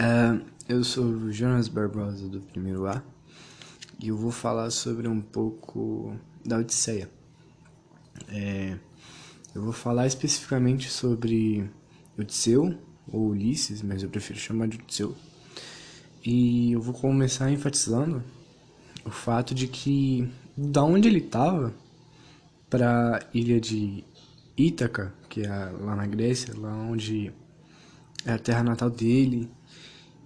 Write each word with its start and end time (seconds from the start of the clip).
Uh, 0.00 0.42
eu 0.66 0.82
sou 0.82 1.04
o 1.04 1.30
Jonas 1.30 1.68
Barbosa 1.68 2.26
do 2.26 2.40
primeiro 2.40 2.86
A 2.86 3.02
e 4.02 4.08
eu 4.08 4.16
vou 4.16 4.30
falar 4.30 4.70
sobre 4.70 5.06
um 5.06 5.20
pouco 5.20 6.16
da 6.42 6.56
Odisseia. 6.56 7.10
É, 8.26 8.78
eu 9.54 9.60
vou 9.60 9.74
falar 9.74 10.06
especificamente 10.06 10.88
sobre 10.88 11.70
Odisseu 12.18 12.78
ou 13.12 13.28
Ulisses, 13.28 13.82
mas 13.82 14.02
eu 14.02 14.08
prefiro 14.08 14.38
chamar 14.38 14.68
de 14.68 14.78
Odisseu. 14.78 15.14
E 16.24 16.72
eu 16.72 16.80
vou 16.80 16.94
começar 16.94 17.52
enfatizando 17.52 18.24
o 19.04 19.10
fato 19.10 19.54
de 19.54 19.66
que 19.66 20.32
da 20.56 20.82
onde 20.82 21.08
ele 21.08 21.18
estava 21.18 21.74
para 22.70 23.18
a 23.18 23.20
ilha 23.34 23.60
de 23.60 24.02
Ítaca, 24.56 25.12
que 25.28 25.42
é 25.42 25.48
lá 25.48 25.94
na 25.94 26.06
Grécia, 26.06 26.54
lá 26.56 26.74
onde 26.74 27.30
é 28.24 28.32
a 28.32 28.38
terra 28.38 28.62
natal 28.62 28.88
dele 28.88 29.59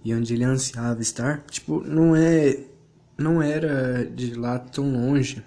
e 0.05 0.13
onde 0.13 0.35
ele 0.35 0.43
ansiava 0.43 1.01
estar, 1.01 1.43
tipo, 1.49 1.81
não 1.81 2.15
é 2.15 2.59
não 3.17 3.41
era 3.41 4.05
de 4.05 4.35
lá 4.35 4.59
tão 4.59 4.91
longe. 4.91 5.43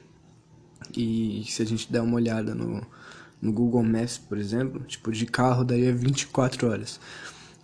E 0.97 1.45
se 1.47 1.63
a 1.63 1.65
gente 1.65 1.93
der 1.93 2.01
uma 2.01 2.17
olhada 2.17 2.55
no, 2.55 2.85
no 3.41 3.53
Google 3.53 3.85
Maps, 3.85 4.19
por 4.19 4.37
exemplo, 4.37 4.81
tipo, 4.81 5.13
de 5.13 5.27
carro 5.27 5.65
daria 5.65 5.95
24 5.95 6.69
horas. 6.69 6.99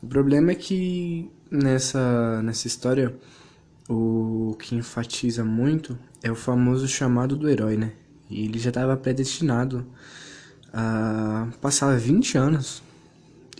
O 0.00 0.06
problema 0.06 0.52
é 0.52 0.54
que 0.54 1.28
nessa, 1.50 2.42
nessa 2.42 2.68
história 2.68 3.16
o 3.88 4.56
que 4.60 4.76
enfatiza 4.76 5.44
muito 5.44 5.98
é 6.22 6.30
o 6.30 6.36
famoso 6.36 6.86
chamado 6.86 7.36
do 7.36 7.48
herói, 7.48 7.76
né? 7.76 7.92
E 8.30 8.44
ele 8.44 8.58
já 8.58 8.68
estava 8.68 8.96
predestinado 8.96 9.84
a 10.72 11.48
passar 11.60 11.98
20 11.98 12.38
anos 12.38 12.82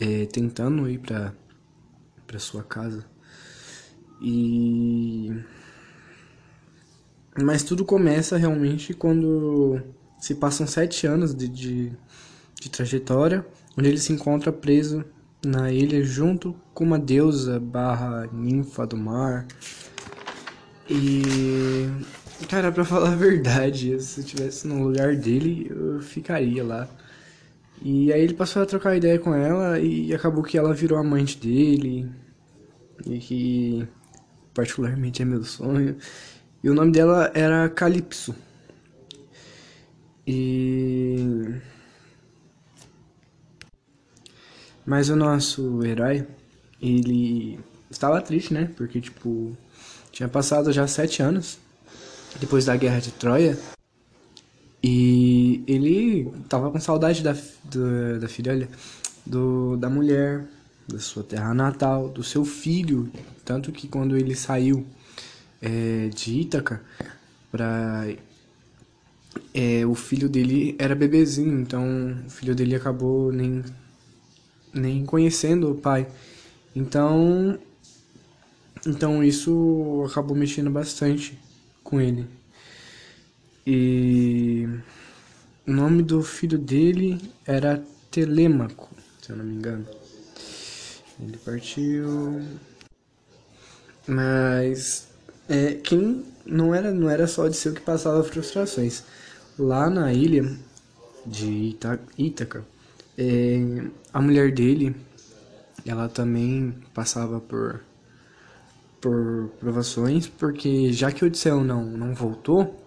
é, 0.01 0.27
tentando 0.27 0.89
ir 0.89 0.99
para 0.99 1.35
para 2.27 2.39
sua 2.39 2.63
casa. 2.63 3.14
E 4.27 5.31
mas 7.43 7.63
tudo 7.63 7.85
começa 7.85 8.37
realmente 8.37 8.95
quando 8.95 9.81
se 10.19 10.37
passam 10.37 10.67
sete 10.67 11.07
anos 11.07 11.35
de, 11.35 11.49
de, 11.49 11.93
de 12.61 12.71
trajetória, 12.71 13.45
onde 13.77 13.89
ele 13.89 13.99
se 13.99 14.13
encontra 14.13 14.53
preso 14.53 15.05
na 15.45 15.71
ilha 15.71 16.03
junto 16.03 16.55
com 16.73 16.85
uma 16.85 16.99
deusa 16.99 17.59
barra 17.59 18.29
ninfa 18.33 18.87
do 18.87 18.97
mar. 18.97 19.47
E. 20.89 21.87
Cara, 22.49 22.71
pra 22.71 22.85
falar 22.85 23.13
a 23.13 23.17
verdade, 23.17 24.01
se 24.01 24.21
eu 24.21 24.25
estivesse 24.25 24.67
no 24.67 24.85
lugar 24.85 25.17
dele, 25.17 25.67
eu 25.71 26.01
ficaria 26.01 26.63
lá. 26.63 26.89
E 27.83 28.13
aí 28.13 28.23
ele 28.23 28.35
passou 28.35 28.63
a 28.63 28.67
trocar 28.67 28.97
ideia 28.97 29.19
com 29.19 29.35
ela 29.35 29.79
e 29.81 30.15
acabou 30.15 30.43
que 30.43 30.57
ela 30.57 30.73
virou 30.73 30.99
amante 30.99 31.39
dele. 31.39 32.09
E 33.07 33.19
que 33.19 33.89
particularmente 34.55 35.21
é 35.21 35.25
meu 35.25 35.45
sonho. 35.45 35.97
E 36.63 36.71
o 36.71 36.75
nome 36.75 36.93
dela 36.93 37.31
era 37.35 37.69
Calypso. 37.69 38.35
E. 40.27 41.61
Mas 44.87 45.09
o 45.11 45.17
nosso 45.17 45.85
herói, 45.85 46.27
ele 46.81 47.59
estava 47.91 48.21
triste, 48.23 48.55
né? 48.55 48.71
Porque, 48.77 49.01
tipo, 49.01 49.57
tinha 50.13 50.29
passado 50.29 50.73
já 50.73 50.87
sete 50.87 51.23
anos 51.23 51.59
depois 52.41 52.65
da 52.65 52.77
guerra 52.77 53.01
de 53.01 53.11
Troia. 53.13 53.59
E 54.83 55.65
ele 55.67 56.31
tava 56.49 56.71
com 56.71 56.79
saudade 56.79 57.23
da, 57.23 57.35
do, 57.65 58.21
da 58.21 58.29
filha, 58.29 58.69
do, 59.25 59.77
da 59.77 59.89
mulher, 59.89 60.45
da 60.89 60.99
sua 60.99 61.23
terra 61.23 61.55
natal, 61.55 62.09
do 62.09 62.23
seu 62.23 62.45
filho. 62.45 63.11
Tanto 63.45 63.73
que 63.73 63.89
quando 63.89 64.17
ele 64.17 64.35
saiu 64.35 64.87
é, 65.61 66.09
de 66.09 66.41
Ítaca 66.41 66.83
para 67.51 68.09
é, 69.53 69.87
o 69.87 69.95
filho 69.95 70.29
dele 70.29 70.75
era 70.79 70.95
bebezinho, 70.95 71.61
então 71.61 72.17
o 72.27 72.31
filho 72.31 72.55
dele 72.55 72.75
acabou 72.75 73.33
nem 73.33 73.63
nem 74.73 75.05
conhecendo 75.07 75.71
o 75.71 75.75
pai. 75.77 76.09
Então, 76.75 77.59
então 78.87 79.23
isso 79.23 80.05
acabou 80.11 80.37
mexendo 80.37 80.71
bastante 80.71 81.39
com 81.83 82.01
ele. 82.01 82.27
E 83.67 84.69
o 85.67 85.73
nome 85.73 86.03
do 86.03 86.23
filho 86.23 86.59
dele 86.59 87.21
era 87.47 87.83
Telêmaco, 88.11 88.91
se 89.23 89.31
eu 89.31 89.37
não 89.37 89.45
me 89.45 89.55
engano. 89.55 89.87
Ele 91.21 91.39
partiu. 91.39 92.43
Mas 94.07 95.09
é, 95.49 95.75
quem 95.75 96.25
não 96.45 96.75
era 96.75 96.93
não 96.93 97.09
era 97.09 97.27
só 97.27 97.49
de 97.49 97.57
ser 97.57 97.71
o 97.71 97.75
que 97.75 97.81
passava 97.81 98.23
frustrações. 98.25 99.05
Lá 99.59 99.89
na 99.89 100.13
ilha 100.13 100.57
de 101.27 101.77
Ítaca, 102.19 102.65
é, 103.17 103.87
a 104.13 104.21
mulher 104.21 104.53
dele, 104.53 104.95
ela 105.87 106.09
também 106.09 106.75
passava 106.93 107.41
por, 107.41 107.81
por 109.01 109.51
provações, 109.61 110.27
porque 110.27 110.93
já 110.93 111.13
que 111.13 111.25
Odisseu 111.25 111.63
não, 111.63 111.85
não 111.85 112.15
voltou, 112.15 112.84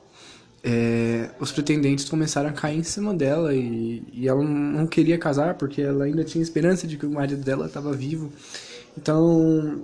é, 0.63 1.29
os 1.39 1.51
pretendentes 1.51 2.09
começaram 2.09 2.49
a 2.49 2.53
cair 2.53 2.79
em 2.79 2.83
cima 2.83 3.13
dela 3.13 3.53
e, 3.53 4.03
e 4.11 4.27
ela 4.27 4.43
não 4.43 4.87
queria 4.87 5.17
casar 5.17 5.55
porque 5.55 5.81
ela 5.81 6.05
ainda 6.05 6.23
tinha 6.23 6.41
esperança 6.41 6.87
de 6.87 6.97
que 6.97 7.05
o 7.05 7.11
marido 7.11 7.43
dela 7.43 7.67
estava 7.67 7.93
vivo. 7.93 8.31
Então, 8.97 9.81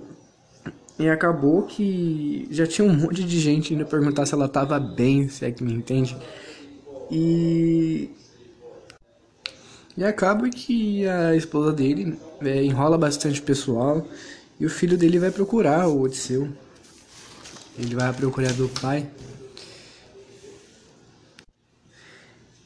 e 0.98 1.08
acabou 1.08 1.62
que 1.62 2.48
já 2.50 2.66
tinha 2.66 2.86
um 2.86 2.94
monte 2.94 3.24
de 3.24 3.40
gente 3.40 3.74
indo 3.74 3.86
perguntar 3.86 4.26
se 4.26 4.34
ela 4.34 4.46
estava 4.46 4.78
bem, 4.78 5.28
se 5.28 5.44
é 5.44 5.50
que 5.50 5.62
me 5.62 5.72
entende. 5.72 6.16
E 7.10 8.10
e 9.96 10.02
acaba 10.02 10.48
que 10.48 11.06
a 11.06 11.36
esposa 11.36 11.72
dele 11.72 12.18
é, 12.42 12.64
enrola 12.64 12.98
bastante 12.98 13.40
pessoal 13.40 14.04
e 14.58 14.66
o 14.66 14.70
filho 14.70 14.98
dele 14.98 15.20
vai 15.20 15.30
procurar 15.30 15.86
o 15.86 16.00
Odisseu. 16.02 16.48
Ele 17.78 17.94
vai 17.94 18.12
procurar 18.12 18.52
do 18.54 18.68
pai. 18.68 19.08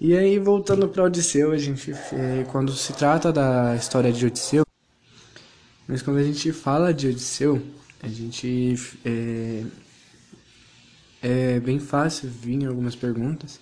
E 0.01 0.17
aí, 0.17 0.39
voltando 0.39 0.89
para 0.89 1.03
Odisseu, 1.03 1.51
a 1.51 1.59
gente, 1.59 1.91
é, 1.91 2.47
quando 2.53 2.73
se 2.73 2.93
trata 2.93 3.33
da 3.33 3.75
história 3.75 4.13
de 4.13 4.27
Odisseu, 4.27 4.65
mas 5.89 6.03
quando 6.03 6.19
a 6.19 6.23
gente 6.23 6.53
fala 6.53 6.95
de 6.95 7.09
Odisseu, 7.09 7.61
a 8.01 8.07
gente 8.07 8.79
é, 9.05 9.65
é 11.21 11.59
bem 11.59 11.81
fácil 11.81 12.31
vir 12.31 12.65
algumas 12.65 12.95
perguntas 12.95 13.59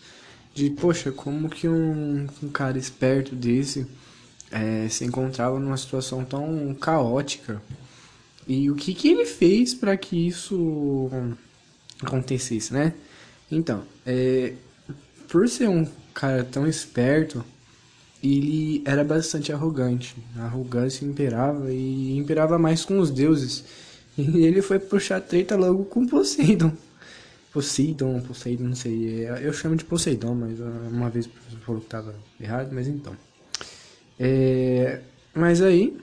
de, 0.53 0.69
poxa, 0.69 1.11
como 1.11 1.49
que 1.49 1.67
um, 1.67 2.27
um 2.43 2.49
cara 2.51 2.77
esperto 2.77 3.35
desse 3.35 3.87
é, 4.51 4.91
se 4.91 5.07
encontrava 5.07 5.59
numa 5.59 5.79
situação 5.79 6.23
tão 6.23 6.75
caótica? 6.75 7.63
E 8.47 8.71
o 8.71 8.75
que, 8.75 8.93
que 8.93 9.09
ele 9.09 9.25
fez 9.25 9.73
para 9.73 9.97
que 9.97 10.27
isso 10.27 11.09
acontecesse, 12.03 12.75
né? 12.75 12.93
Então, 13.51 13.85
é, 14.05 14.53
por 15.29 15.49
ser 15.49 15.71
um 15.71 15.87
cara 16.17 16.43
tão 16.43 16.67
esperto, 16.67 17.45
ele 18.23 18.83
era 18.87 19.05
bastante 19.05 19.53
arrogante. 19.53 20.17
A 20.37 20.45
arrogância 20.45 21.05
imperava 21.05 21.71
e 21.71 22.17
imperava 22.17 22.59
mais 22.59 22.85
com 22.85 22.99
os 22.99 23.11
deuses. 23.11 23.65
E 24.19 24.47
ele 24.47 24.63
foi 24.63 24.79
puxar 24.79 25.21
treta 25.21 25.57
logo 25.57 25.85
com 25.85 26.07
Poseidon. 26.07 26.73
Poseidon, 27.53 28.19
Poseidon, 28.23 28.65
não 28.65 28.75
sei. 28.75 29.27
É, 29.27 29.47
eu 29.47 29.53
chamo 29.53 29.77
de 29.77 29.85
Poseidon, 29.85 30.35
mas 30.35 30.59
uma 30.91 31.11
vez 31.11 31.27
o 31.27 31.29
professor 31.29 31.59
falou 31.59 31.81
que 31.83 31.87
estava 31.87 32.15
errado, 32.41 32.71
mas 32.73 32.89
então. 32.89 33.15
É, 34.19 35.03
mas 35.35 35.61
aí, 35.61 35.95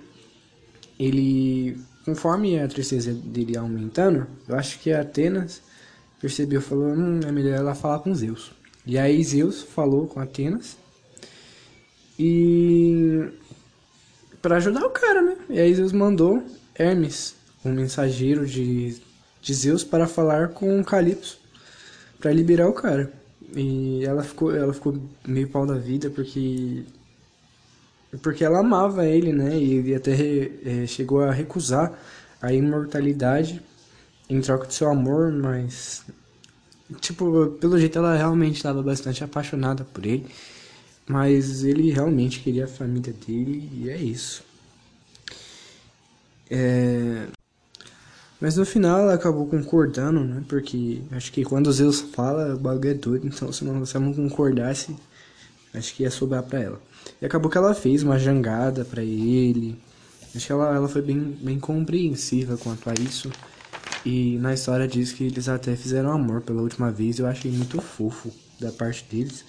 ele, 1.00 1.76
conforme 2.06 2.60
a 2.60 2.68
tristeza 2.68 3.12
dele 3.12 3.58
aumentando, 3.58 4.28
eu 4.48 4.56
acho 4.56 4.78
que 4.78 4.94
Atenas 4.94 5.64
percebeu, 6.22 6.62
falou, 6.62 6.94
hum, 6.94 7.20
é 7.28 7.32
melhor 7.32 7.58
ela 7.58 7.74
falar 7.74 7.98
com 7.98 8.14
Zeus. 8.14 8.52
E 8.86 8.98
aí 8.98 9.24
Zeus 9.24 9.62
falou 9.62 10.08
com 10.08 10.20
Atenas 10.20 10.78
e 12.20 13.30
para 14.42 14.58
ajudar 14.58 14.86
o 14.86 14.90
cara, 14.90 15.22
né? 15.22 15.38
E 15.50 15.60
aí 15.60 15.74
Zeus 15.74 15.94
mandou 15.94 16.44
Hermes, 16.76 17.36
um 17.64 17.72
mensageiro 17.72 18.46
de, 18.46 19.02
de 19.42 19.54
Zeus, 19.54 19.84
para 19.84 20.08
falar 20.08 20.50
com 20.50 20.84
Calypso 20.84 21.44
para 22.24 22.32
liberar 22.32 22.70
o 22.70 22.74
cara. 22.74 23.12
E 23.54 24.04
ela 24.06 24.24
ficou, 24.24 24.56
ela 24.56 24.74
ficou 24.74 24.98
meio 25.28 25.50
pau 25.50 25.66
da 25.66 25.76
vida 25.76 26.10
porque 26.10 26.86
porque 28.22 28.46
ela 28.46 28.60
amava 28.60 29.06
ele, 29.06 29.34
né? 29.34 29.58
E 29.58 29.74
ele 29.74 29.96
até 29.96 30.14
é, 30.66 30.88
chegou 30.88 31.22
a 31.22 31.32
recusar 31.32 31.92
a 32.42 32.54
imortalidade 32.54 33.62
em 34.30 34.40
troca 34.40 34.68
de 34.68 34.74
seu 34.74 34.90
amor, 34.90 35.32
mas 35.32 36.06
tipo, 37.00 37.58
pelo 37.60 37.80
jeito 37.80 37.98
ela 37.98 38.16
realmente 38.16 38.58
estava 38.58 38.82
bastante 38.84 39.24
apaixonada 39.24 39.84
por 39.84 40.06
ele, 40.06 40.26
mas 41.08 41.64
ele 41.64 41.92
realmente 41.92 42.40
queria 42.40 42.66
a 42.66 42.68
família 42.68 43.14
dele 43.14 43.70
e 43.74 43.90
é 43.90 43.98
isso. 43.98 44.44
É... 46.50 47.28
Mas 48.40 48.58
no 48.58 48.66
final 48.66 49.00
ela 49.00 49.14
acabou 49.14 49.48
concordando, 49.48 50.20
né? 50.24 50.44
Porque 50.48 51.02
acho 51.12 51.32
que 51.32 51.44
quando 51.46 51.72
Zeus 51.72 52.02
fala, 52.02 52.56
o 52.56 52.60
bagulho 52.60 52.92
é 52.92 52.94
doido, 52.94 53.28
então 53.28 53.52
se, 53.52 53.64
não, 53.64 53.86
se 53.86 53.96
ela 53.96 54.06
não 54.06 54.14
concordasse, 54.14 54.96
acho 55.74 55.96
que 55.96 56.04
ia 56.04 56.12
sobrar 56.12 56.44
pra 56.44 56.60
ela. 56.60 56.82
E 57.22 57.26
acabou 57.26 57.50
que 57.50 57.58
ela 57.58 57.74
fez 57.74 58.04
uma 58.04 58.20
jangada 58.20 58.84
pra 58.84 59.02
ele. 59.02 59.80
Acho 60.36 60.46
que 60.46 60.52
ela, 60.52 60.76
ela 60.76 60.90
foi 60.90 61.02
bem, 61.02 61.20
bem 61.42 61.60
compreensiva 61.60 62.58
quanto 62.58 62.90
a 62.90 62.94
isso. 62.94 63.32
E 64.06 64.38
na 64.38 64.54
história 64.54 64.88
diz 64.88 65.14
que 65.14 65.24
eles 65.24 65.48
até 65.48 65.76
fizeram 65.76 66.12
amor 66.12 66.42
pela 66.42 66.62
última 66.62 66.92
vez. 66.92 67.20
Eu 67.20 67.28
achei 67.28 67.52
muito 67.52 67.82
fofo 67.82 68.32
da 68.60 68.72
parte 68.72 69.06
deles. 69.10 69.46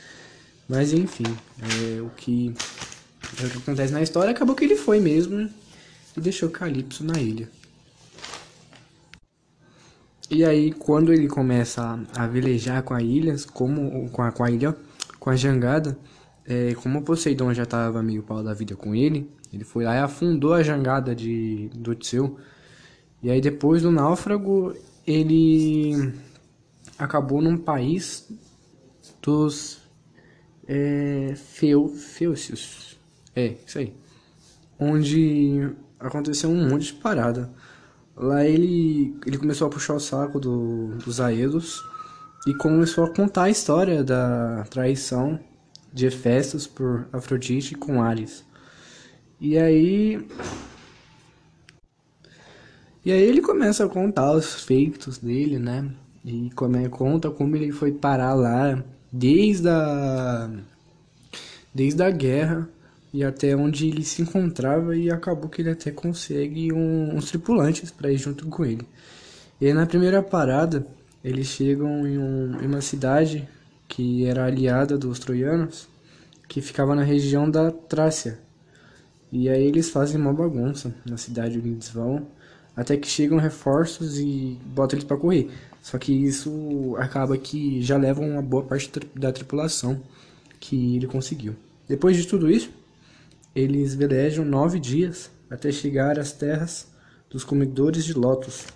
Mas 0.68 0.92
enfim, 0.92 1.24
é 1.60 2.00
o 2.00 2.10
que, 2.10 2.54
é 3.42 3.46
o 3.46 3.50
que 3.50 3.58
acontece 3.58 3.92
na 3.92 4.02
história. 4.02 4.30
Acabou 4.30 4.54
que 4.54 4.64
ele 4.64 4.76
foi 4.76 5.00
mesmo 5.00 5.50
e 6.16 6.20
deixou 6.20 6.48
Calypso 6.48 7.04
na 7.04 7.20
ilha. 7.20 7.48
E 10.30 10.42
aí, 10.44 10.72
quando 10.72 11.12
ele 11.12 11.28
começa 11.28 12.00
a, 12.16 12.26
velejar 12.26 12.82
com 12.82 12.94
a 12.94 13.02
ilha, 13.02 13.36
como 13.52 14.08
com 14.08 14.22
a, 14.22 14.32
com 14.32 14.42
a 14.42 14.50
ilha, 14.50 14.74
com 15.20 15.28
a 15.28 15.36
jangada, 15.36 15.98
é, 16.46 16.74
como 16.74 17.02
Poseidon 17.02 17.52
já 17.52 17.64
estava 17.64 18.02
meio 18.02 18.22
pau 18.22 18.42
da 18.42 18.54
vida 18.54 18.74
com 18.74 18.94
ele, 18.94 19.30
ele 19.52 19.64
foi 19.64 19.84
lá 19.84 19.94
e 19.94 19.98
afundou 19.98 20.54
a 20.54 20.62
jangada 20.62 21.14
de 21.14 21.68
do 21.74 21.90
Odisseu. 21.90 22.38
E 23.24 23.30
aí 23.30 23.40
depois 23.40 23.80
do 23.80 23.90
náufrago, 23.90 24.74
ele 25.06 26.12
acabou 26.98 27.40
num 27.40 27.56
país 27.56 28.30
dos 29.22 29.78
é, 30.68 31.32
Feu. 31.34 31.90
É, 33.34 33.56
isso 33.66 33.78
aí. 33.78 33.94
Onde 34.78 35.70
aconteceu 35.98 36.50
um 36.50 36.68
monte 36.68 36.88
de 36.88 36.92
parada. 36.92 37.50
Lá 38.14 38.44
ele, 38.44 39.16
ele 39.26 39.38
começou 39.38 39.68
a 39.68 39.70
puxar 39.70 39.94
o 39.94 40.00
saco 40.00 40.38
do, 40.38 40.88
dos 40.98 41.18
Aedos 41.18 41.82
e 42.46 42.52
começou 42.52 43.04
a 43.04 43.10
contar 43.10 43.44
a 43.44 43.50
história 43.50 44.04
da 44.04 44.64
traição 44.68 45.40
de 45.90 46.04
Hefestos 46.04 46.66
por 46.66 47.08
Afrodite 47.10 47.74
com 47.74 48.02
Ares. 48.02 48.44
E 49.40 49.56
aí. 49.56 50.28
E 53.04 53.12
aí 53.12 53.22
ele 53.22 53.42
começa 53.42 53.84
a 53.84 53.88
contar 53.88 54.32
os 54.32 54.64
feitos 54.64 55.18
dele, 55.18 55.58
né? 55.58 55.90
E 56.24 56.50
como, 56.54 56.88
conta 56.88 57.30
como 57.30 57.54
ele 57.54 57.70
foi 57.70 57.92
parar 57.92 58.34
lá 58.34 58.82
desde 59.12 59.68
a. 59.68 60.50
Desde 61.74 62.02
a 62.02 62.10
guerra 62.10 62.68
e 63.12 63.22
até 63.22 63.54
onde 63.54 63.88
ele 63.88 64.04
se 64.04 64.22
encontrava 64.22 64.96
e 64.96 65.10
acabou 65.10 65.48
que 65.48 65.62
ele 65.62 65.70
até 65.70 65.90
consegue 65.90 66.72
um, 66.72 67.14
uns 67.14 67.28
tripulantes 67.30 67.90
para 67.90 68.10
ir 68.10 68.16
junto 68.16 68.46
com 68.46 68.64
ele. 68.64 68.86
E 69.60 69.72
na 69.72 69.86
primeira 69.86 70.22
parada, 70.22 70.86
eles 71.22 71.46
chegam 71.46 72.06
em, 72.06 72.18
um, 72.18 72.60
em 72.60 72.66
uma 72.66 72.80
cidade 72.80 73.48
que 73.86 74.24
era 74.26 74.46
aliada 74.46 74.98
dos 74.98 75.18
troianos, 75.18 75.88
que 76.48 76.60
ficava 76.60 76.94
na 76.94 77.02
região 77.02 77.48
da 77.48 77.70
Trácia. 77.70 78.40
E 79.30 79.48
aí 79.48 79.64
eles 79.64 79.90
fazem 79.90 80.20
uma 80.20 80.32
bagunça 80.32 80.94
na 81.04 81.16
cidade 81.16 81.58
onde 81.58 81.68
eles 81.68 81.88
vão, 81.88 82.26
até 82.76 82.96
que 82.96 83.06
chegam 83.06 83.38
reforços 83.38 84.18
e 84.18 84.58
botam 84.66 84.96
eles 84.96 85.06
para 85.06 85.16
correr. 85.16 85.50
Só 85.82 85.98
que 85.98 86.12
isso 86.12 86.96
acaba 86.98 87.36
que 87.36 87.82
já 87.82 87.96
leva 87.96 88.20
uma 88.20 88.42
boa 88.42 88.62
parte 88.62 88.90
da 89.14 89.30
tripulação 89.30 90.00
que 90.58 90.96
ele 90.96 91.06
conseguiu. 91.06 91.54
Depois 91.86 92.16
de 92.16 92.26
tudo 92.26 92.50
isso, 92.50 92.70
eles 93.54 93.94
velejam 93.94 94.44
nove 94.44 94.80
dias 94.80 95.30
até 95.50 95.70
chegar 95.70 96.18
às 96.18 96.32
terras 96.32 96.88
dos 97.30 97.44
comedores 97.44 98.04
de 98.04 98.14
lótus, 98.14 98.66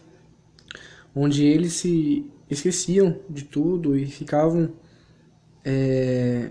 onde 1.14 1.44
eles 1.44 1.72
se 1.74 2.30
esqueciam 2.50 3.18
de 3.28 3.44
tudo 3.44 3.96
e 3.96 4.06
ficavam 4.06 4.72
é, 5.64 6.50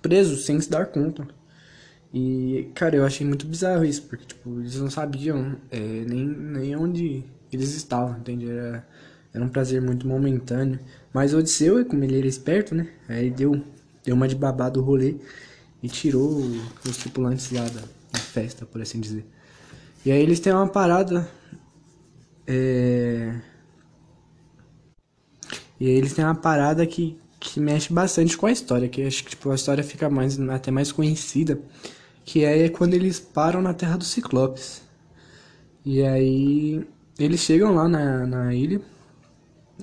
presos 0.00 0.44
sem 0.44 0.60
se 0.60 0.70
dar 0.70 0.86
conta. 0.86 1.26
E, 2.12 2.70
cara, 2.74 2.96
eu 2.96 3.04
achei 3.04 3.26
muito 3.26 3.46
bizarro 3.46 3.84
isso, 3.84 4.02
porque, 4.02 4.24
tipo, 4.24 4.60
eles 4.60 4.76
não 4.76 4.90
sabiam 4.90 5.56
é, 5.70 5.78
nem, 5.78 6.26
nem 6.26 6.76
onde 6.76 7.24
eles 7.52 7.74
estavam, 7.74 8.18
entende? 8.18 8.50
Era, 8.50 8.86
era 9.32 9.44
um 9.44 9.48
prazer 9.48 9.80
muito 9.82 10.06
momentâneo. 10.06 10.78
Mas 11.12 11.34
Odisseu, 11.34 11.84
como 11.84 12.04
ele 12.04 12.18
era 12.18 12.26
esperto, 12.26 12.74
né? 12.74 12.88
Aí 13.08 13.30
deu, 13.30 13.62
deu 14.04 14.14
uma 14.14 14.28
de 14.28 14.34
babado 14.34 14.80
o 14.80 14.82
rolê 14.82 15.16
e 15.82 15.88
tirou 15.88 16.42
os 16.84 16.96
tripulantes 16.96 17.50
lá 17.50 17.64
da, 17.64 17.80
da, 18.12 18.18
festa, 18.18 18.66
por 18.66 18.80
assim 18.80 19.00
dizer. 19.00 19.24
E 20.04 20.10
aí 20.10 20.20
eles 20.22 20.40
têm 20.40 20.52
uma 20.52 20.68
parada. 20.68 21.28
É... 22.46 23.34
E 25.78 25.86
aí 25.86 25.92
eles 25.92 26.12
têm 26.12 26.24
uma 26.24 26.34
parada 26.34 26.86
que, 26.86 27.18
que 27.38 27.60
mexe 27.60 27.92
bastante 27.92 28.36
com 28.36 28.46
a 28.46 28.52
história, 28.52 28.88
que 28.88 29.02
acho 29.02 29.22
que 29.24 29.30
tipo, 29.30 29.50
a 29.50 29.54
história 29.54 29.84
fica 29.84 30.10
mais, 30.10 30.38
até 30.40 30.70
mais 30.70 30.90
conhecida, 30.90 31.60
que 32.28 32.44
é 32.44 32.68
quando 32.68 32.92
eles 32.92 33.18
param 33.18 33.62
na 33.62 33.72
Terra 33.72 33.96
dos 33.96 34.08
Ciclopes. 34.08 34.82
E 35.82 36.02
aí 36.02 36.86
eles 37.18 37.40
chegam 37.40 37.74
lá 37.74 37.88
na, 37.88 38.26
na 38.26 38.54
ilha 38.54 38.82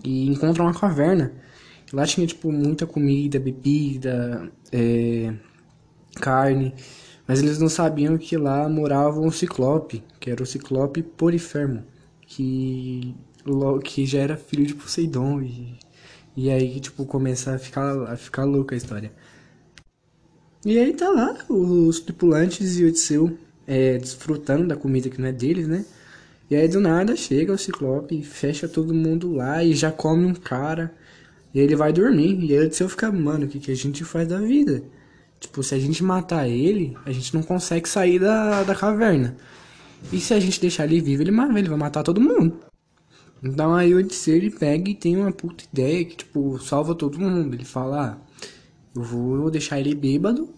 e 0.03 0.27
encontram 0.27 0.65
uma 0.65 0.73
caverna. 0.79 1.33
Lá 1.91 2.05
tinha 2.05 2.27
tipo 2.27 2.51
muita 2.51 2.85
comida, 2.85 3.39
bebida, 3.39 4.51
é, 4.71 5.33
carne, 6.21 6.75
mas 7.27 7.41
eles 7.41 7.57
não 7.57 7.67
sabiam 7.67 8.15
que 8.15 8.37
lá 8.37 8.69
morava 8.69 9.19
um 9.19 9.31
ciclope, 9.31 10.03
que 10.19 10.29
era 10.29 10.43
o 10.43 10.45
ciclope 10.45 11.01
Polifermo, 11.01 11.83
que, 12.21 13.15
que 13.83 14.05
já 14.05 14.19
era 14.19 14.37
filho 14.37 14.67
de 14.67 14.75
Poseidon 14.75 15.41
e, 15.41 15.79
e 16.37 16.51
aí 16.51 16.79
tipo 16.79 17.05
começa 17.07 17.55
a 17.55 17.59
ficar 17.59 18.03
a 18.03 18.15
ficar 18.15 18.43
louca 18.43 18.75
a 18.75 18.77
história. 18.77 19.11
E 20.65 20.79
aí 20.79 20.93
tá 20.93 21.09
lá 21.11 21.37
os 21.47 21.99
tripulantes 21.99 22.79
e 22.79 22.85
Odisseu 22.85 23.37
é, 23.67 23.99
desfrutando 23.99 24.67
da 24.67 24.75
comida 24.75 25.11
que 25.11 25.21
não 25.21 25.27
é 25.27 25.31
deles, 25.31 25.67
né? 25.67 25.85
E 26.49 26.55
aí 26.55 26.67
do 26.67 26.79
nada 26.79 27.15
chega 27.15 27.53
o 27.53 27.57
Ciclope, 27.57 28.23
fecha 28.23 28.67
todo 28.67 28.91
mundo 28.91 29.31
lá 29.33 29.63
e 29.63 29.75
já 29.75 29.91
come 29.91 30.25
um 30.25 30.33
cara. 30.33 30.91
E 31.53 31.59
ele 31.59 31.75
vai 31.75 31.93
dormir. 31.93 32.43
E 32.43 32.53
aí 32.53 32.63
o 32.63 32.65
Odisseu 32.65 32.89
fica, 32.89 33.11
mano, 33.11 33.45
o 33.45 33.47
que, 33.47 33.59
que 33.59 33.71
a 33.71 33.75
gente 33.75 34.03
faz 34.03 34.27
da 34.27 34.39
vida? 34.39 34.83
Tipo, 35.39 35.61
se 35.61 35.75
a 35.75 35.79
gente 35.79 36.03
matar 36.03 36.47
ele, 36.47 36.97
a 37.05 37.11
gente 37.11 37.33
não 37.35 37.43
consegue 37.43 37.87
sair 37.87 38.19
da, 38.19 38.63
da 38.63 38.73
caverna. 38.73 39.37
E 40.11 40.19
se 40.19 40.33
a 40.33 40.39
gente 40.39 40.59
deixar 40.59 40.85
ele 40.85 40.99
vivo, 40.99 41.21
ele, 41.21 41.31
ele 41.31 41.69
vai 41.69 41.77
matar 41.77 42.03
todo 42.03 42.19
mundo. 42.19 42.59
Então 43.43 43.75
aí 43.75 43.93
o 43.93 43.99
Odisseu 43.99 44.35
ele 44.35 44.49
pega 44.49 44.89
e 44.89 44.95
tem 44.95 45.15
uma 45.15 45.31
puta 45.31 45.63
ideia 45.71 46.03
que, 46.05 46.17
tipo, 46.17 46.57
salva 46.59 46.95
todo 46.95 47.19
mundo. 47.19 47.53
Ele 47.53 47.65
fala, 47.65 48.19
ah, 48.19 48.24
eu 48.95 49.01
vou 49.01 49.51
deixar 49.51 49.79
ele 49.79 49.93
bêbado 49.93 50.49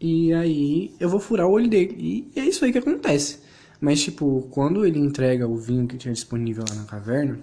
e 0.00 0.32
aí 0.32 0.94
eu 0.98 1.08
vou 1.08 1.20
furar 1.20 1.46
o 1.46 1.52
olho 1.52 1.68
dele. 1.68 2.30
E 2.34 2.38
é 2.38 2.44
isso 2.44 2.64
aí 2.64 2.72
que 2.72 2.78
acontece. 2.78 3.40
Mas, 3.80 4.00
tipo, 4.00 4.48
quando 4.50 4.84
ele 4.84 4.98
entrega 4.98 5.46
o 5.46 5.56
vinho 5.56 5.86
que 5.86 5.96
tinha 5.96 6.12
disponível 6.12 6.64
lá 6.68 6.74
na 6.74 6.84
caverna 6.84 7.38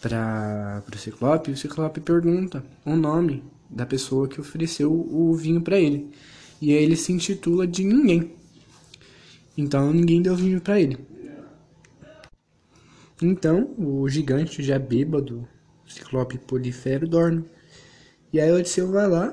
para 0.00 0.82
o 0.92 0.98
Ciclope, 0.98 1.50
o 1.50 1.56
Ciclope 1.56 2.00
pergunta 2.00 2.62
o 2.84 2.94
nome 2.94 3.42
da 3.70 3.86
pessoa 3.86 4.28
que 4.28 4.40
ofereceu 4.40 4.92
o 4.92 5.34
vinho 5.34 5.62
para 5.62 5.78
ele. 5.78 6.10
E 6.60 6.72
aí 6.72 6.82
ele 6.82 6.96
se 6.96 7.12
intitula 7.12 7.66
de 7.66 7.84
ninguém. 7.84 8.32
Então 9.56 9.92
ninguém 9.92 10.20
deu 10.20 10.36
vinho 10.36 10.60
para 10.60 10.80
ele. 10.80 10.98
Então 13.22 13.74
o 13.78 14.08
gigante 14.08 14.62
já 14.62 14.78
bêbado, 14.78 15.46
Ciclope 15.86 16.38
Polifero, 16.38 17.08
dorme. 17.08 17.44
E 18.34 18.40
aí 18.40 18.50
Odisseu 18.50 18.90
vai 18.90 19.08
lá 19.08 19.32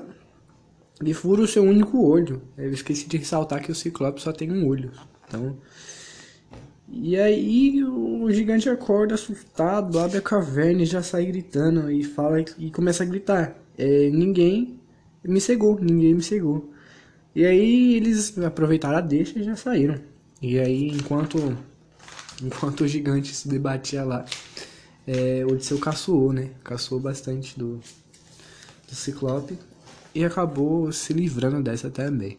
e 1.04 1.12
fura 1.12 1.42
o 1.42 1.48
seu 1.48 1.64
único 1.64 2.00
olho. 2.06 2.40
Eu 2.56 2.70
esqueci 2.70 3.08
de 3.08 3.16
ressaltar 3.16 3.60
que 3.60 3.72
o 3.72 3.74
Ciclope 3.74 4.22
só 4.22 4.32
tem 4.32 4.52
um 4.52 4.64
olho. 4.64 4.92
Então. 5.26 5.56
E 6.88 7.18
aí 7.18 7.82
o 7.82 8.30
gigante 8.30 8.68
acorda 8.68 9.16
assustado, 9.16 9.98
abre 9.98 10.18
a 10.18 10.22
caverna 10.22 10.82
e 10.82 10.86
já 10.86 11.02
sai 11.02 11.26
gritando 11.26 11.90
e 11.90 12.04
fala 12.04 12.44
e 12.56 12.70
começa 12.70 13.02
a 13.02 13.06
gritar 13.06 13.60
é, 13.76 14.08
ninguém 14.10 14.78
me 15.24 15.40
cegou, 15.40 15.80
ninguém 15.80 16.14
me 16.14 16.22
cegou. 16.22 16.72
E 17.34 17.44
aí 17.44 17.96
eles 17.96 18.38
aproveitaram 18.38 18.98
a 18.98 19.00
deixa 19.00 19.36
e 19.36 19.42
já 19.42 19.56
saíram. 19.56 19.98
E 20.40 20.60
aí 20.60 20.86
enquanto 20.86 21.58
enquanto 22.40 22.82
o 22.82 22.88
gigante 22.88 23.34
se 23.34 23.48
debatia 23.48 24.04
lá, 24.04 24.24
é, 25.08 25.44
Odisseu 25.44 25.80
caçoou, 25.80 26.32
né? 26.32 26.50
Caçoou 26.62 27.00
bastante 27.00 27.58
do, 27.58 27.80
do 28.92 28.96
Ciclope 28.96 29.58
e 30.14 30.22
acabou 30.22 30.92
se 30.92 31.12
livrando 31.14 31.62
dessa 31.62 31.90
também. 31.90 32.36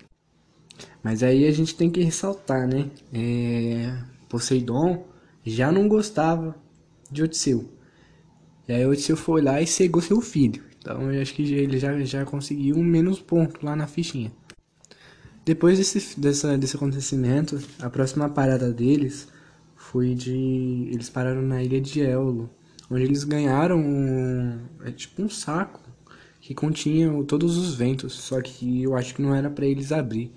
Mas 1.04 1.24
aí 1.24 1.46
a 1.48 1.52
gente 1.52 1.76
tem 1.76 1.90
que 1.90 2.02
ressaltar, 2.02 2.68
né? 2.68 2.90
É, 3.12 3.98
Poseidon 4.30 5.06
já 5.44 5.72
não 5.72 5.88
gostava 5.88 6.56
de 7.12 7.24
Odisseu. 7.24 7.70
E 8.68 8.74
aí 8.74 8.86
Odisseu 8.86 9.18
foi 9.18 9.42
lá 9.42 9.62
e 9.62 9.68
cegou 9.68 10.02
seu 10.02 10.22
filho. 10.22 10.64
Então 10.78 11.12
eu 11.12 11.22
acho 11.22 11.34
que 11.34 11.42
ele 11.42 11.78
já, 11.80 12.00
já 12.04 12.24
conseguiu 12.24 12.76
um 12.76 12.84
menos 12.84 13.20
ponto 13.20 13.66
lá 13.66 13.76
na 13.76 13.88
fichinha. 13.88 14.32
Depois 15.44 15.78
desse, 15.78 16.20
dessa, 16.20 16.58
desse 16.58 16.76
acontecimento, 16.76 17.60
a 17.80 17.90
próxima 17.90 18.30
parada 18.30 18.72
deles 18.72 19.28
foi 19.76 20.14
de. 20.14 20.88
Eles 20.92 21.10
pararam 21.10 21.42
na 21.42 21.62
ilha 21.62 21.82
de 21.82 22.00
Ello, 22.00 22.50
onde 22.90 23.04
eles 23.04 23.24
ganharam 23.24 23.78
um, 23.78 24.60
é 24.86 24.92
tipo 24.92 25.22
um 25.22 25.30
saco 25.30 25.84
que 26.44 26.54
continha 26.54 27.10
todos 27.24 27.58
os 27.58 27.74
ventos, 27.74 28.12
só 28.12 28.42
que 28.42 28.84
eu 28.84 28.98
acho 28.98 29.16
que 29.16 29.22
não 29.22 29.34
era 29.34 29.50
para 29.50 29.66
eles 29.66 29.94
abrir. 29.94 30.30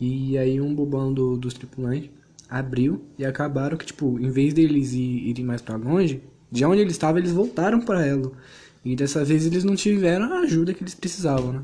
E 0.00 0.36
aí 0.36 0.60
um 0.60 0.74
bobão 0.74 1.14
do, 1.14 1.36
dos 1.36 1.54
tripulantes 1.54 2.10
abriu 2.50 3.04
e 3.16 3.24
acabaram 3.24 3.76
que, 3.76 3.86
tipo, 3.86 4.18
em 4.18 4.30
vez 4.30 4.52
deles 4.52 4.92
ir, 4.92 5.28
irem 5.28 5.44
mais 5.44 5.62
para 5.62 5.76
longe, 5.76 6.24
de 6.50 6.64
onde 6.64 6.80
eles 6.80 6.94
estavam, 6.94 7.18
eles 7.18 7.30
voltaram 7.30 7.80
para 7.80 8.04
Elo. 8.04 8.36
E 8.84 8.96
dessa 8.96 9.24
vez 9.24 9.46
eles 9.46 9.62
não 9.62 9.76
tiveram 9.76 10.24
a 10.34 10.40
ajuda 10.40 10.74
que 10.74 10.82
eles 10.82 10.94
precisavam, 10.94 11.52
né? 11.52 11.62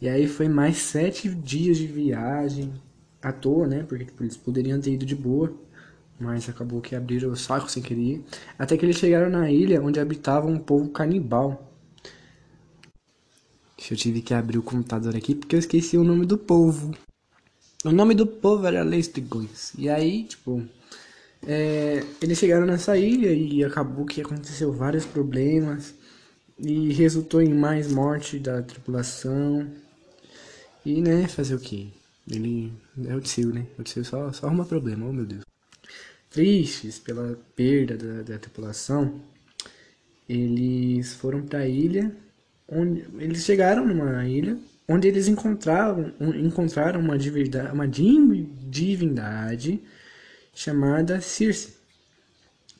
E 0.00 0.08
aí 0.08 0.26
foi 0.26 0.48
mais 0.48 0.78
sete 0.78 1.28
dias 1.28 1.76
de 1.76 1.86
viagem 1.86 2.72
à 3.20 3.30
toa, 3.30 3.66
né? 3.66 3.84
Porque 3.86 4.06
tipo, 4.06 4.22
eles 4.22 4.38
poderiam 4.38 4.80
ter 4.80 4.92
ido 4.92 5.04
de 5.04 5.14
boa, 5.14 5.52
mas 6.18 6.48
acabou 6.48 6.80
que 6.80 6.96
abriram 6.96 7.30
o 7.30 7.36
saco 7.36 7.70
sem 7.70 7.82
querer. 7.82 8.24
Até 8.58 8.74
que 8.74 8.86
eles 8.86 8.96
chegaram 8.96 9.28
na 9.28 9.50
ilha 9.50 9.82
onde 9.82 10.00
habitava 10.00 10.46
um 10.46 10.58
povo 10.58 10.88
canibal. 10.88 11.75
Eu 13.90 13.96
tive 13.96 14.20
que 14.20 14.34
abrir 14.34 14.58
o 14.58 14.62
computador 14.62 15.14
aqui 15.14 15.34
porque 15.34 15.54
eu 15.54 15.60
esqueci 15.60 15.96
o 15.96 16.04
nome 16.04 16.26
do 16.26 16.36
povo. 16.36 16.94
O 17.84 17.92
nome 17.92 18.14
do 18.14 18.26
povo 18.26 18.66
era 18.66 18.82
Lestrigões. 18.82 19.72
E 19.78 19.88
aí, 19.88 20.24
tipo, 20.24 20.66
é, 21.46 22.04
eles 22.20 22.38
chegaram 22.38 22.66
nessa 22.66 22.96
ilha 22.96 23.32
e 23.32 23.62
acabou 23.62 24.04
que 24.04 24.20
aconteceu 24.20 24.72
vários 24.72 25.06
problemas 25.06 25.94
e 26.58 26.92
resultou 26.92 27.40
em 27.40 27.54
mais 27.54 27.90
morte 27.92 28.38
da 28.38 28.62
tripulação. 28.62 29.70
E, 30.84 31.00
né, 31.00 31.28
fazer 31.28 31.54
o 31.54 31.60
quê? 31.60 31.88
Ele 32.28 32.72
é 33.04 33.14
o 33.14 33.20
Tseu, 33.20 33.52
né? 33.52 33.66
O 33.78 33.82
Tseu 33.82 34.04
só, 34.04 34.32
só 34.32 34.46
arruma 34.46 34.64
problema, 34.64 35.06
oh 35.06 35.12
meu 35.12 35.24
Deus. 35.24 35.44
Tristes 36.30 36.98
pela 36.98 37.38
perda 37.54 37.96
da, 37.96 38.22
da 38.22 38.38
tripulação, 38.38 39.20
eles 40.28 41.14
foram 41.14 41.42
para 41.42 41.60
a 41.60 41.68
ilha, 41.68 42.12
onde 42.68 43.04
eles 43.18 43.44
chegaram 43.44 43.86
numa 43.86 44.26
ilha 44.26 44.58
onde 44.88 45.08
eles 45.08 45.28
encontraram, 45.28 46.12
encontraram 46.20 47.00
uma 47.00 47.18
divindade, 47.18 47.72
uma 47.72 47.88
divindade 47.88 49.82
chamada 50.54 51.20
Circe. 51.20 51.76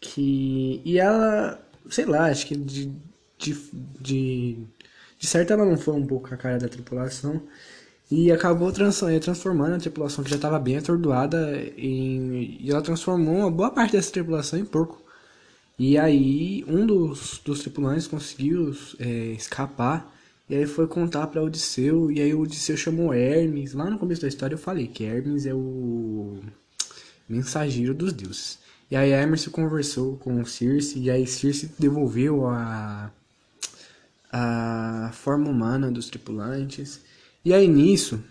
Que, 0.01 0.81
e 0.85 0.99
ela, 0.99 1.61
sei 1.91 2.05
lá, 2.05 2.27
acho 2.27 2.47
que 2.47 2.57
de, 2.57 2.93
de, 3.39 3.55
de, 4.01 4.59
de 5.19 5.27
certo 5.27 5.53
ela 5.53 5.65
não 5.65 5.77
foi 5.77 5.95
um 5.95 6.07
pouco 6.07 6.33
a 6.33 6.37
cara 6.37 6.59
da 6.59 6.69
tripulação. 6.69 7.43
E 8.09 8.31
acabou 8.31 8.71
eh, 8.71 9.19
transformando 9.19 9.75
a 9.75 9.79
tripulação 9.79 10.23
que 10.23 10.31
já 10.31 10.37
estava 10.37 10.61
bem 10.61 10.77
atordoada 10.79 11.59
em, 11.77 12.57
e 12.61 12.71
ela 12.71 12.81
transformou 12.81 13.35
uma 13.39 13.51
boa 13.51 13.71
parte 13.71 13.93
dessa 13.93 14.13
tripulação 14.13 14.59
em 14.59 14.65
porco. 14.65 15.03
E 15.79 15.99
aí 15.99 16.65
um 16.67 16.87
dos, 16.87 17.41
dos 17.45 17.61
tripulantes 17.61 18.07
conseguiu 18.07 18.75
é, 18.99 19.09
escapar 19.33 20.15
e 20.49 20.55
aí 20.55 20.67
foi 20.67 20.87
contar 20.87 21.27
para 21.27 21.43
Odisseu 21.43 22.11
e 22.11 22.21
aí 22.21 22.33
o 22.33 22.41
Odisseu 22.41 22.77
chamou 22.77 23.13
Hermes. 23.13 23.75
Lá 23.75 23.91
no 23.91 23.99
começo 23.99 24.23
da 24.23 24.29
história 24.29 24.55
eu 24.55 24.59
falei 24.59 24.87
que 24.87 25.05
Hermes 25.05 25.45
é 25.47 25.55
o 25.55 26.41
mensageiro 27.29 27.93
dos 27.93 28.13
deuses. 28.13 28.59
E 28.91 28.97
aí 28.97 29.11
Hermes 29.11 29.47
conversou 29.49 30.17
com 30.17 30.45
Circe 30.45 30.99
e 30.99 31.11
aí 31.11 31.27
Circe 31.27 31.71
devolveu 31.79 32.47
a 32.47 33.11
a 34.33 35.11
forma 35.13 35.49
humana 35.49 35.91
dos 35.91 36.09
tripulantes. 36.09 37.01
E 37.45 37.55
aí 37.55 37.69
nisso, 37.69 38.23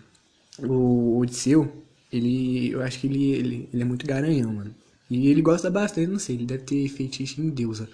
o 0.58 1.18
Odisseu, 1.18 1.84
ele, 2.12 2.70
eu 2.70 2.82
acho 2.82 3.00
que 3.00 3.06
ele, 3.06 3.32
ele, 3.32 3.68
ele 3.72 3.82
é 3.82 3.84
muito 3.84 4.06
garanhão, 4.06 4.52
mano. 4.52 4.74
E 5.08 5.28
ele 5.28 5.40
gosta 5.40 5.70
bastante, 5.70 6.10
não 6.10 6.18
sei, 6.18 6.36
ele 6.36 6.46
deve 6.46 6.64
ter 6.64 6.88
feitiço 6.88 7.40
em 7.40 7.48
deusa. 7.48 7.88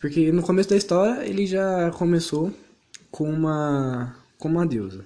Porque 0.00 0.30
no 0.32 0.42
começo 0.42 0.70
da 0.70 0.76
história 0.76 1.26
ele 1.26 1.46
já 1.46 1.90
começou 1.92 2.52
com 3.10 3.30
uma, 3.30 4.16
com 4.38 4.48
uma 4.48 4.66
deusa. 4.66 5.04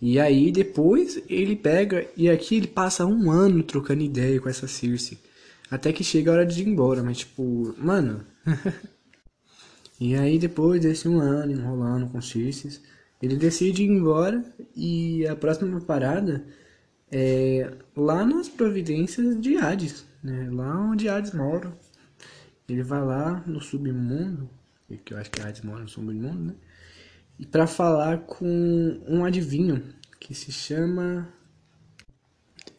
E 0.00 0.18
aí 0.20 0.52
depois 0.52 1.20
ele 1.28 1.56
pega 1.56 2.06
e 2.16 2.28
aqui 2.28 2.56
ele 2.56 2.68
passa 2.68 3.04
um 3.04 3.30
ano 3.30 3.62
trocando 3.62 4.02
ideia 4.02 4.40
com 4.40 4.48
essa 4.48 4.68
Circe. 4.68 5.18
Até 5.70 5.92
que 5.92 6.04
chega 6.04 6.30
a 6.30 6.34
hora 6.34 6.46
de 6.46 6.62
ir 6.62 6.68
embora, 6.68 7.02
mas 7.02 7.18
tipo, 7.18 7.74
mano. 7.76 8.24
e 10.00 10.14
aí 10.14 10.38
depois 10.38 10.80
desse 10.80 11.08
um 11.08 11.20
ano 11.20 11.52
enrolando 11.52 12.08
com 12.08 12.22
Circe, 12.22 12.80
ele 13.20 13.36
decide 13.36 13.82
ir 13.82 13.88
embora 13.88 14.44
e 14.76 15.26
a 15.26 15.34
próxima 15.34 15.80
parada 15.80 16.44
é 17.10 17.72
lá 17.96 18.24
nas 18.24 18.48
providências 18.48 19.40
de 19.40 19.56
Hades, 19.56 20.04
né? 20.22 20.48
Lá 20.50 20.78
onde 20.80 21.08
Hades 21.08 21.32
mora. 21.32 21.72
Ele 22.68 22.82
vai 22.82 23.02
lá 23.02 23.42
no 23.46 23.60
submundo, 23.60 24.50
que 25.04 25.14
eu 25.14 25.18
acho 25.18 25.30
que 25.30 25.40
Hades 25.40 25.62
mora 25.62 25.82
no 25.82 25.88
submundo, 25.88 26.38
né? 26.38 26.54
e 27.38 27.46
para 27.46 27.66
falar 27.66 28.18
com 28.18 29.00
um 29.06 29.24
adivinho 29.24 29.82
que 30.18 30.34
se 30.34 30.50
chama. 30.50 31.28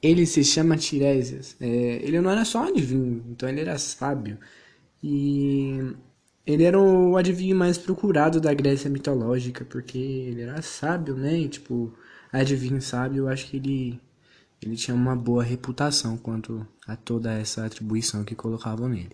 Ele 0.02 0.26
se 0.26 0.44
chama 0.44 0.78
Tiresias. 0.78 1.56
É, 1.60 1.68
ele 1.68 2.20
não 2.22 2.30
era 2.30 2.46
só 2.46 2.62
um 2.62 2.68
adivinho, 2.68 3.24
então 3.30 3.48
ele 3.50 3.62
era 3.62 3.78
sábio. 3.78 4.38
E 5.04 5.94
ele 6.46 6.64
era 6.64 6.80
o 6.80 7.18
adivinho 7.18 7.56
mais 7.56 7.78
procurado 7.78 8.42
da 8.42 8.54
Grécia 8.54 8.90
mitológica, 8.90 9.66
porque 9.66 9.98
ele 9.98 10.42
era 10.42 10.62
sábio, 10.62 11.16
né? 11.16 11.38
E, 11.40 11.50
tipo, 11.50 11.94
adivinho 12.32 12.82
sábio, 12.82 13.24
eu 13.24 13.28
acho 13.30 13.48
que 13.48 13.58
ele, 13.58 14.02
ele 14.62 14.76
tinha 14.76 14.96
uma 14.96 15.16
boa 15.16 15.44
reputação 15.44 16.18
quanto 16.18 16.66
a 16.88 16.96
toda 16.96 17.34
essa 17.34 17.66
atribuição 17.66 18.24
que 18.24 18.36
colocavam 18.36 18.90
nele. 18.90 19.12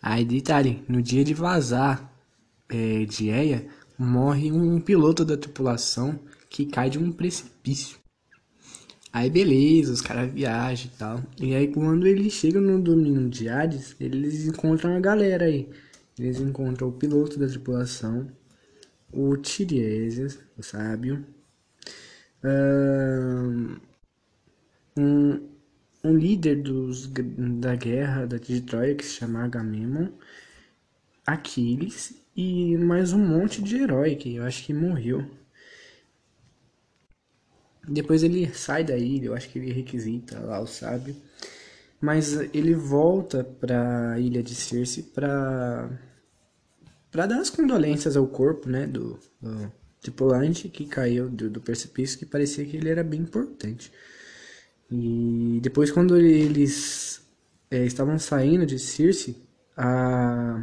Aí, 0.00 0.24
detalhe, 0.24 0.84
no 0.88 1.02
dia 1.02 1.24
de 1.24 1.34
vazar 1.34 2.12
é, 2.68 3.04
de 3.04 3.28
Eia, 3.28 3.66
morre 3.98 4.52
um 4.52 4.80
piloto 4.80 5.24
da 5.24 5.36
tripulação 5.36 6.18
que 6.48 6.66
cai 6.66 6.88
de 6.88 6.98
um 6.98 7.10
precipício. 7.10 7.98
Aí 9.12 9.30
beleza, 9.30 9.92
os 9.92 10.02
caras 10.02 10.30
viajam 10.32 10.86
e 10.86 10.98
tal. 10.98 11.22
E 11.40 11.54
aí 11.54 11.68
quando 11.68 12.06
eles 12.06 12.32
chegam 12.32 12.60
no 12.60 12.80
domínio 12.80 13.28
de 13.28 13.48
Hades, 13.48 13.96
eles 13.98 14.46
encontram 14.46 14.94
a 14.96 15.00
galera 15.00 15.46
aí. 15.46 15.68
Eles 16.18 16.40
encontram 16.40 16.88
o 16.88 16.92
piloto 16.92 17.38
da 17.38 17.46
tripulação, 17.46 18.28
o 19.12 19.36
Tiresias, 19.36 20.38
o 20.56 20.62
sábio, 20.62 21.24
um, 24.98 25.48
um 26.02 26.16
líder 26.16 26.62
dos, 26.62 27.06
da 27.06 27.74
guerra 27.76 28.26
de 28.26 28.60
Troia 28.62 28.94
que 28.94 29.04
se 29.04 29.14
chama 29.14 29.44
Agamemnon, 29.44 30.08
Aquiles 31.26 32.14
e 32.36 32.76
mais 32.76 33.12
um 33.12 33.18
monte 33.18 33.62
de 33.62 33.76
herói 33.76 34.16
que 34.16 34.36
eu 34.36 34.44
acho 34.44 34.64
que 34.64 34.74
morreu. 34.74 35.24
Depois 37.86 38.22
ele 38.22 38.52
sai 38.52 38.84
da 38.84 38.96
ilha, 38.98 39.26
eu 39.26 39.34
acho 39.34 39.48
que 39.48 39.58
ele 39.58 39.72
requisita 39.72 40.38
lá 40.40 40.60
o 40.60 40.66
sábio. 40.66 41.16
Mas 42.00 42.34
ele 42.54 42.74
volta 42.74 43.42
para 43.42 44.12
a 44.12 44.20
ilha 44.20 44.42
de 44.42 44.54
Circe 44.54 45.02
para 45.02 45.90
para 47.10 47.26
dar 47.26 47.40
as 47.40 47.48
condolências 47.48 48.16
ao 48.18 48.26
corpo, 48.26 48.68
né, 48.68 48.86
do, 48.86 49.18
do 49.40 49.72
tripulante 50.00 50.68
que 50.68 50.84
caiu 50.84 51.28
do, 51.28 51.48
do 51.48 51.60
precipício, 51.60 52.18
que 52.18 52.26
parecia 52.26 52.66
que 52.66 52.76
ele 52.76 52.90
era 52.90 53.02
bem 53.02 53.22
importante. 53.22 53.90
E 54.90 55.58
depois 55.62 55.90
quando 55.90 56.16
eles 56.16 57.20
é, 57.70 57.84
estavam 57.84 58.18
saindo 58.18 58.64
de 58.64 58.78
Circe, 58.78 59.36
a 59.76 60.60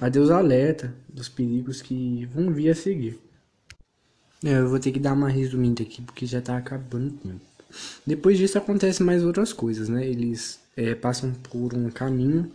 a 0.00 0.08
Deus 0.08 0.30
alerta 0.30 0.94
dos 1.08 1.28
perigos 1.28 1.82
que 1.82 2.26
vão 2.32 2.52
vir 2.52 2.70
a 2.70 2.74
seguir. 2.74 3.18
É, 4.44 4.58
eu 4.58 4.68
vou 4.68 4.78
ter 4.78 4.92
que 4.92 4.98
dar 4.98 5.12
uma 5.12 5.28
resumida 5.28 5.82
aqui 5.82 6.02
porque 6.02 6.26
já 6.26 6.40
tá 6.40 6.56
acabando 6.56 7.08
o 7.08 7.18
tempo. 7.18 7.40
Depois 8.06 8.38
disso 8.38 8.58
acontece 8.58 9.02
mais 9.02 9.24
outras 9.24 9.52
coisas, 9.52 9.88
né? 9.88 10.06
Eles 10.06 10.60
é, 10.76 10.94
passam 10.94 11.32
por 11.32 11.74
um 11.74 11.90
caminho 11.90 12.50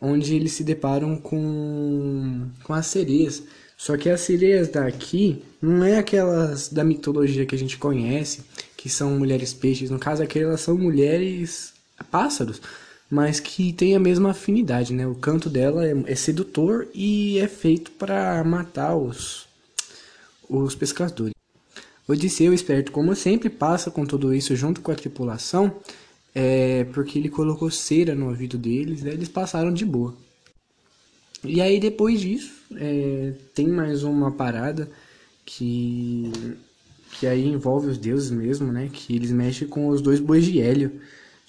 onde 0.00 0.34
eles 0.34 0.52
se 0.52 0.64
deparam 0.64 1.16
com, 1.16 2.48
com 2.64 2.72
as 2.72 2.86
sereias. 2.86 3.42
Só 3.76 3.96
que 3.96 4.10
as 4.10 4.20
sereias 4.20 4.68
daqui 4.68 5.42
não 5.60 5.82
é 5.84 5.98
aquelas 5.98 6.68
da 6.68 6.84
mitologia 6.84 7.46
que 7.46 7.54
a 7.54 7.58
gente 7.58 7.78
conhece, 7.78 8.42
que 8.80 8.88
são 8.88 9.18
mulheres 9.18 9.52
peixes. 9.52 9.90
No 9.90 9.98
caso 9.98 10.22
aqui 10.22 10.38
elas 10.38 10.60
são 10.60 10.76
mulheres 10.76 11.72
pássaros 12.10 12.60
mas 13.10 13.40
que 13.40 13.72
tem 13.72 13.96
a 13.96 13.98
mesma 13.98 14.30
afinidade, 14.30 14.94
né? 14.94 15.04
O 15.04 15.16
canto 15.16 15.50
dela 15.50 15.84
é, 15.84 15.92
é 16.06 16.14
sedutor 16.14 16.86
e 16.94 17.40
é 17.40 17.48
feito 17.48 17.90
para 17.90 18.42
matar 18.44 18.96
os, 18.96 19.48
os 20.48 20.76
pescadores. 20.76 21.34
Odisseu, 22.06 22.54
esperto 22.54 22.92
como 22.92 23.14
sempre, 23.16 23.50
passa 23.50 23.90
com 23.90 24.06
tudo 24.06 24.32
isso 24.32 24.54
junto 24.54 24.80
com 24.80 24.92
a 24.92 24.94
tripulação, 24.94 25.74
é, 26.32 26.84
porque 26.92 27.18
ele 27.18 27.28
colocou 27.28 27.68
cera 27.70 28.14
no 28.14 28.28
ouvido 28.28 28.56
deles, 28.56 29.02
né? 29.02 29.12
eles 29.12 29.28
passaram 29.28 29.74
de 29.74 29.84
boa. 29.84 30.14
E 31.42 31.60
aí 31.60 31.80
depois 31.80 32.20
disso, 32.20 32.52
é, 32.76 33.32
tem 33.54 33.66
mais 33.66 34.04
uma 34.04 34.30
parada 34.30 34.88
que, 35.44 36.30
que 37.12 37.26
aí 37.26 37.46
envolve 37.46 37.88
os 37.88 37.98
deuses 37.98 38.30
mesmo, 38.30 38.72
né? 38.72 38.88
Que 38.92 39.14
eles 39.14 39.30
mexem 39.30 39.66
com 39.68 39.88
os 39.88 40.00
dois 40.00 40.20
bois 40.20 40.44
de 40.44 40.60
hélio 40.60 40.92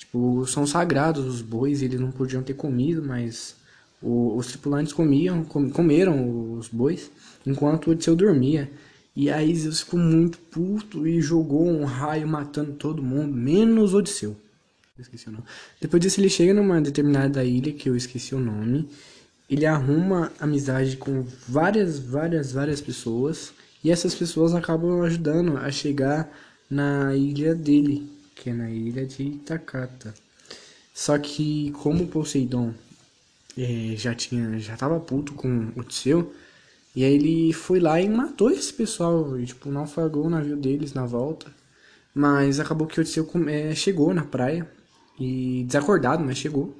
Tipo, 0.02 0.48
são 0.48 0.66
sagrados 0.66 1.24
os 1.26 1.44
bois, 1.44 1.84
eles 1.84 2.00
não 2.00 2.12
podiam 2.12 2.42
ter 2.42 2.56
comido, 2.56 3.04
mas 3.04 3.56
o, 4.02 4.36
os 4.36 4.48
tripulantes 4.48 4.92
comiam, 4.92 5.46
com, 5.46 5.70
comeram 5.70 6.58
os 6.58 6.68
bois, 6.68 7.12
enquanto 7.46 7.92
Odisseu 7.92 8.16
dormia. 8.16 8.68
E 9.16 9.30
aí 9.30 9.56
Zeus 9.56 9.82
ficou 9.82 10.00
muito 10.00 10.40
puto 10.40 11.08
e 11.08 11.22
jogou 11.22 11.68
um 11.68 11.86
raio 11.86 12.28
matando 12.28 12.72
todo 12.74 13.04
mundo, 13.04 13.32
menos 13.32 13.94
Odisseu. 13.94 14.36
esqueci 14.98 15.30
o 15.30 15.34
nome. 15.34 15.44
Depois 15.80 16.02
disso 16.02 16.20
ele 16.20 16.30
chega 16.30 16.52
numa 16.52 16.82
determinada 16.82 17.44
ilha, 17.46 17.72
que 17.72 17.88
eu 17.88 17.96
esqueci 17.96 18.34
o 18.34 18.40
nome. 18.40 18.90
Ele 19.48 19.68
arruma 19.68 20.32
amizade 20.40 20.98
com 20.98 21.24
várias, 21.48 22.00
várias, 22.00 22.52
várias 22.52 22.82
pessoas. 22.82 23.54
E 23.84 23.92
essas 23.92 24.14
pessoas 24.14 24.54
acabam 24.54 25.02
ajudando 25.02 25.58
a 25.58 25.72
chegar 25.72 26.30
na 26.70 27.16
ilha 27.16 27.56
dele, 27.56 28.10
que 28.36 28.50
é 28.50 28.54
na 28.54 28.70
ilha 28.70 29.06
de 29.06 29.24
Itakata. 29.24 30.14
Só 30.94 31.18
que 31.18 31.72
como 31.72 32.08
Poseidon 32.08 32.74
é, 33.58 33.96
já 33.98 34.14
tinha, 34.14 34.60
já 34.60 34.78
tava 34.78 35.00
puto 35.00 35.34
com 35.34 35.72
o 35.76 35.84
Tseu, 35.84 36.34
e 36.96 37.04
aí 37.04 37.14
ele 37.14 37.54
foi 37.54 37.80
lá 37.80 38.00
e 38.02 38.10
matou 38.10 38.52
esse 38.52 38.74
pessoal, 38.74 39.40
e, 39.40 39.46
tipo, 39.46 39.70
naufragou 39.70 40.26
o 40.26 40.30
navio 40.30 40.58
deles 40.58 40.94
na 40.94 41.06
volta. 41.06 41.48
Mas 42.14 42.60
acabou 42.60 42.88
que 42.88 43.00
o 43.00 43.04
Tseu 43.04 43.28
é, 43.48 43.74
chegou 43.74 44.14
na 44.14 44.24
praia, 44.24 44.70
e 45.20 45.64
desacordado, 45.66 46.24
mas 46.24 46.38
chegou. 46.38 46.76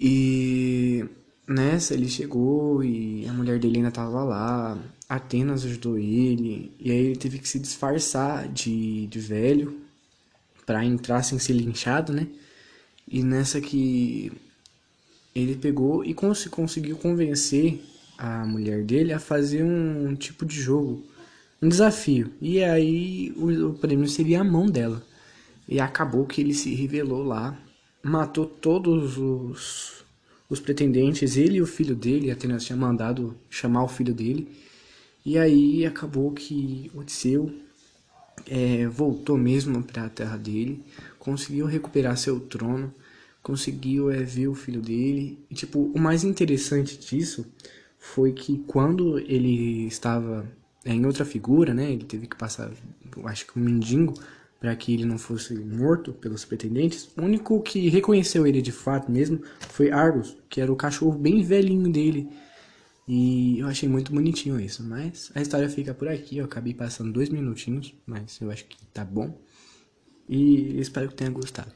E 0.00 1.04
nessa 1.46 1.94
ele 1.94 2.08
chegou 2.08 2.82
e 2.82 3.26
a 3.28 3.32
mulher 3.32 3.58
dele 3.58 3.76
ainda 3.76 3.90
tava 3.90 4.24
lá, 4.24 4.78
Atenas 5.12 5.66
ajudou 5.66 5.98
ele, 5.98 6.72
e 6.80 6.90
aí 6.90 6.96
ele 6.96 7.16
teve 7.16 7.38
que 7.38 7.46
se 7.46 7.58
disfarçar 7.58 8.48
de, 8.48 9.06
de 9.08 9.20
velho 9.20 9.78
para 10.64 10.82
entrar 10.86 11.22
sem 11.22 11.38
ser 11.38 11.52
linchado, 11.52 12.14
né? 12.14 12.26
E 13.06 13.22
nessa 13.22 13.60
que 13.60 14.32
ele 15.34 15.54
pegou 15.54 16.02
e 16.02 16.14
cons 16.14 16.46
conseguiu 16.46 16.96
convencer 16.96 17.78
a 18.16 18.46
mulher 18.46 18.84
dele 18.84 19.12
a 19.12 19.18
fazer 19.18 19.62
um, 19.62 20.08
um, 20.08 20.14
tipo 20.14 20.46
de 20.46 20.58
jogo, 20.58 21.04
um 21.60 21.68
desafio. 21.68 22.32
E 22.40 22.64
aí 22.64 23.34
o, 23.36 23.68
o 23.68 23.74
prêmio 23.74 24.08
seria 24.08 24.40
a 24.40 24.44
mão 24.44 24.64
dela. 24.64 25.04
E 25.68 25.78
acabou 25.78 26.24
que 26.24 26.40
ele 26.40 26.54
se 26.54 26.74
revelou 26.74 27.22
lá, 27.22 27.54
matou 28.02 28.46
todos 28.46 29.18
os, 29.18 30.06
os 30.48 30.58
pretendentes, 30.58 31.36
ele 31.36 31.58
e 31.58 31.62
o 31.62 31.66
filho 31.66 31.94
dele, 31.94 32.30
Atenas 32.30 32.64
tinha 32.64 32.78
mandado 32.78 33.36
chamar 33.50 33.84
o 33.84 33.88
filho 33.88 34.14
dele. 34.14 34.62
E 35.24 35.38
aí 35.38 35.86
acabou 35.86 36.32
que 36.32 36.90
Odisseu 36.94 37.52
é, 38.46 38.86
voltou 38.86 39.38
mesmo 39.38 39.82
para 39.82 40.06
a 40.06 40.08
terra 40.08 40.36
dele, 40.36 40.82
conseguiu 41.18 41.66
recuperar 41.66 42.16
seu 42.16 42.40
trono 42.40 42.92
conseguiu 43.42 44.10
é, 44.10 44.22
ver 44.22 44.48
o 44.48 44.54
filho 44.54 44.80
dele. 44.80 45.38
E, 45.50 45.54
tipo, 45.54 45.90
o 45.94 45.98
mais 45.98 46.22
interessante 46.24 46.96
disso 46.96 47.44
foi 47.98 48.32
que 48.32 48.58
quando 48.66 49.18
ele 49.18 49.86
estava 49.86 50.46
é, 50.84 50.92
em 50.92 51.04
outra 51.04 51.24
figura, 51.24 51.74
né? 51.74 51.90
Ele 51.92 52.04
teve 52.04 52.26
que 52.26 52.36
passar, 52.36 52.70
acho 53.24 53.46
que 53.46 53.58
um 53.58 53.62
mendigo, 53.62 54.14
para 54.60 54.74
que 54.76 54.94
ele 54.94 55.04
não 55.04 55.18
fosse 55.18 55.54
morto 55.54 56.12
pelos 56.12 56.44
pretendentes. 56.44 57.10
O 57.16 57.22
único 57.22 57.60
que 57.60 57.88
reconheceu 57.88 58.46
ele 58.46 58.62
de 58.62 58.70
fato 58.70 59.10
mesmo 59.10 59.40
foi 59.70 59.90
Argus, 59.90 60.36
que 60.48 60.60
era 60.60 60.72
o 60.72 60.76
cachorro 60.76 61.18
bem 61.18 61.42
velhinho 61.42 61.90
dele. 61.90 62.28
E 63.14 63.58
eu 63.58 63.66
achei 63.66 63.86
muito 63.86 64.10
bonitinho 64.10 64.58
isso. 64.58 64.82
Mas 64.82 65.30
a 65.34 65.42
história 65.42 65.68
fica 65.68 65.92
por 65.92 66.08
aqui. 66.08 66.38
Eu 66.38 66.46
acabei 66.46 66.72
passando 66.72 67.12
dois 67.12 67.28
minutinhos, 67.28 67.94
mas 68.06 68.40
eu 68.40 68.50
acho 68.50 68.64
que 68.64 68.86
tá 68.86 69.04
bom. 69.04 69.38
E 70.26 70.80
espero 70.80 71.08
que 71.08 71.14
tenha 71.16 71.28
gostado. 71.28 71.70